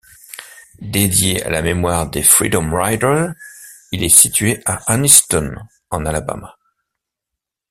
[0.79, 3.35] Dédié à la mémoire des Freedom Riders,
[3.91, 5.53] il est situé à Anniston,
[5.91, 6.57] en Alabama.